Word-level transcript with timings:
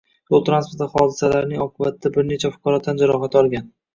yo´l 0.33 0.39
transport 0.45 0.95
hodisasilar 1.01 1.51
oqibatida 1.67 2.11
bir 2.15 2.27
necha 2.31 2.51
fuqaro 2.55 2.81
tan 2.87 3.03
jarohati 3.03 3.41
olgan 3.43 3.71